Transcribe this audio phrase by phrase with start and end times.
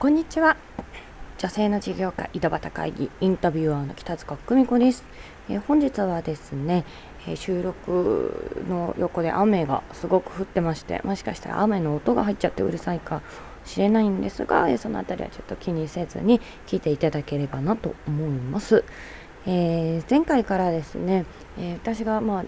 [0.00, 0.56] こんにちは。
[1.36, 5.04] 女性の事業家井戸端会議インタビュアーの北塚久美子です、
[5.50, 6.86] えー、本日はですね、
[7.28, 13.20] えー、収録の横で雨がすごく降ってましてもしかしたら雨の音が入っちゃってうるさいかも
[13.66, 18.84] しれないんですが、えー、その辺りはちょっと気にせずに聞いていただければなと思います、
[19.46, 21.26] え前回からですね、
[21.58, 22.44] え私がまあ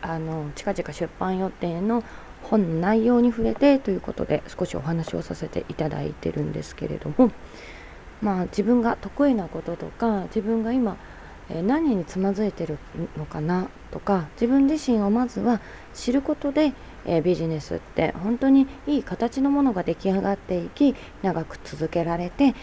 [0.00, 2.02] あの近々出版予定の
[2.42, 7.30] 本の内容に触れてということで少しお話をさせていただいてるんですけれども
[8.22, 10.96] まあ自分が得意なこととか自分が今
[11.62, 12.78] 何につまずいてる
[13.16, 15.60] のかなとか自分自身をまずは
[15.94, 16.74] 知ることで、
[17.06, 22.54] えビジネスって本当にいい形のものが出来上がっていき長く続けられて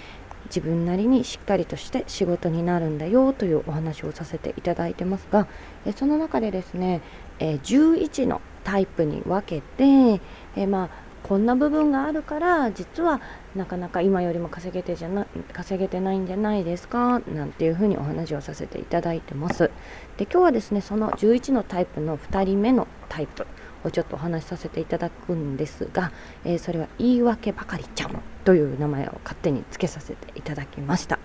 [0.46, 5.48] 自分なりにしっかりとして仕事になるんだよというお話をさせていただいてますが、
[5.86, 7.02] えその中でですね、
[7.40, 10.20] え11のタイプに分けて、
[10.58, 13.20] えまあこんな部分があるから実は
[13.56, 19.72] なかなか今よりも稼げてじゃな稼げてないんじゃないですかなんていうふうにお話をさせていただいてます。
[20.18, 23.48] で今日はですねその11のタイプの2人目のタイプ
[23.84, 26.12] をちょっとお話しさせていただくんですが、
[26.44, 31.20] えー、それは言い訳ばかりちゃんという名前を勝手につけさせていただきました、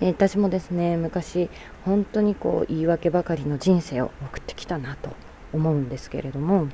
[0.00, 1.50] えー、私もですね昔
[1.84, 5.10] 本当にこう言い訳ばかりの人生を送ってきたなと
[5.52, 6.68] 思うんですけれども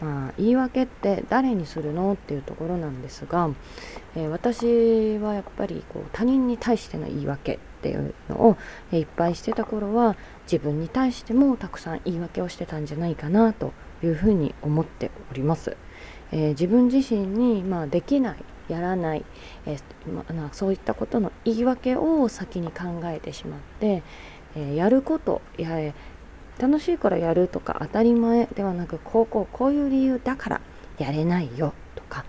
[0.00, 3.50] まあ、言い訳って誰にするのっていうところなんですが、
[4.14, 8.56] えー、私はやっぱりこう他人に対しての言い訳っていうのを、
[8.92, 15.76] えー、いっぱいしてた頃は自分に対してもたくさん言い訳をしてたんじゃないかなというふうに思っております。
[16.30, 18.36] えー、自分自身に、まあ、できない
[18.68, 19.24] やらない、
[19.64, 19.78] え
[20.12, 24.02] まあ、そういったことの言い訳を先に考えてしまって、
[24.56, 25.92] えやることや
[26.58, 30.60] 楽しいからやるとか当たり前ではなくこうこういう理由だから
[30.98, 32.24] やれないよとか、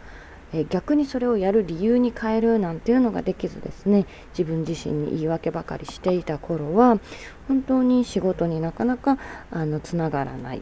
[0.54, 4.06] え逆にそれをやる理由に変えるなんていうのができずですね
[4.38, 7.00] 自分自身に言い訳ばかりしていた頃は
[7.48, 9.18] 本当に仕事になかなか
[9.52, 10.62] あのつながらない。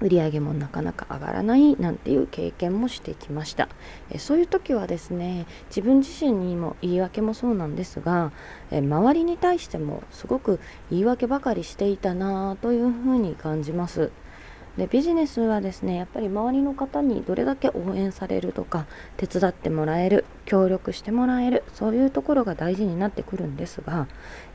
[0.00, 3.68] 売上もなかなか上がらないなんていう経験もしてきました。
[4.10, 8.32] えそういう時はですね自分自身にも言い訳もそうなんですが
[8.70, 10.58] え周りに対してもすごく
[10.90, 14.10] 言い訳ばかりしていたなというふうに感じます。
[14.76, 24.06] でビジネスはですねやっぱり周りの方にどれだけ応援されるとか手伝ってもらえる協力してもらえるそういうところが大事になってくるんですが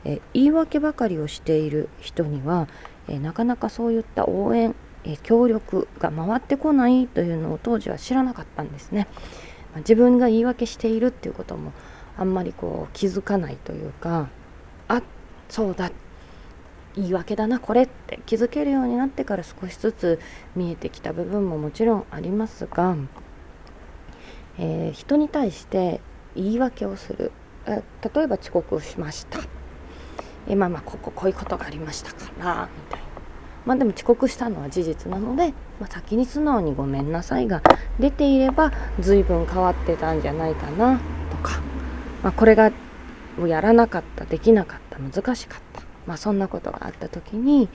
[0.04, 2.66] え言い訳ばかりをしている人には
[3.08, 4.74] えなかなかそういった応援
[5.06, 9.06] え協力が回ってこないというのを当時は知らなかったんですね。
[9.72, 11.72] ま自分が言い訳しているっていうことも
[12.18, 14.28] あんまりこう気づかないというか
[14.88, 15.02] あ
[15.48, 15.90] そうだ。
[16.96, 20.18] 言い訳だなこれって気づけるようになってから少しずつ
[20.54, 22.96] 見えてきた部分ももちろんありますが、
[24.58, 26.00] えー、人に対して
[26.34, 27.32] 言い訳をする。
[27.66, 29.40] 例えば遅刻しました。
[30.48, 33.15] えまあまあこここういうことがありましたからみたいな。
[33.66, 35.48] まあでも遅刻したのは事実なので、
[35.80, 37.62] まあ、先に素直にごめんなさいが
[37.98, 41.00] 出ていれば随分変わってたんじゃないかな
[41.30, 41.60] とか、
[42.22, 42.72] まあ、これが
[43.44, 47.68] やらなかったできなかった難しかった、まあ、そんなことがあった時に、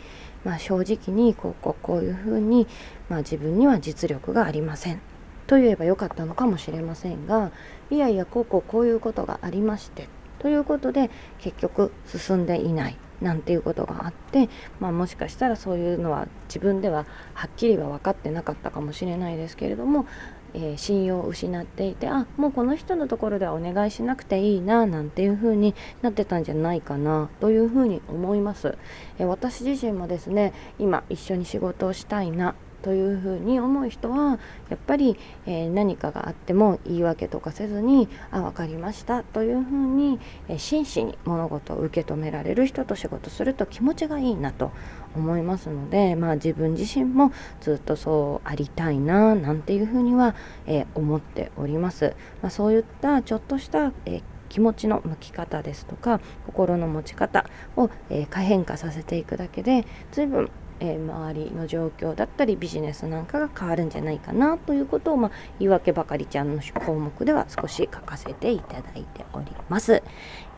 [0.44, 2.68] まあ、正直にこうこうこういうふうに、
[3.10, 5.02] まあ、自分には実力がありません。
[5.48, 7.52] と言えばよかったのかもしれませんが
[7.90, 10.08] いやいやこうこうこういうことがありまして
[10.40, 12.98] ということで結局進んでいない。
[13.22, 14.50] なんていうことがあって、
[14.80, 20.08] まあ、もしかしたらそういうのは自分でははっきりは分かってなかったかもしれないですけれども、
[20.54, 28.78] えー、信用を失っていてあもうこの人のところではお願いしなくていいななんていうふうになってたんじゃないかなというふうに思います、
[29.20, 44.72] えー、私自身もですね今一緒に仕事をしたいなというふうに思う人はやっぱり、えー、何かがあっても言い訳とかせずに「あ分かりました」というふうに、えー、真摯に物事を受け止められる人と仕事すると気持ちがいいなと
[45.16, 52.16] 思いますので、まあ、自分自身もずっとそうありたいななんていうふうには、えー、思っております。
[52.42, 57.46] まあ、そういったちょっとした、え気持ちの向き方ですとか心の持ち方
[57.78, 60.52] を、えー、変化させていくだけで随分
[60.82, 70.04] えー、周りの状況だったりビジネスなんかが変わるんじゃないかなということを、まあ、言い訳ばかりちゃんの項目では少し書かせていただいております。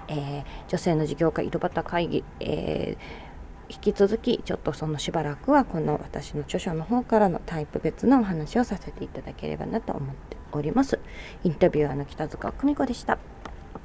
[0.08, 11.00] えー、女性の事業家井戸端会議、えー、引き続きちょっとそのしばらくはこの私の著書の方からのタイプ別のお話をさせていただければなと思っております。
[11.44, 13.33] インタビュアーの北塚久美子でした。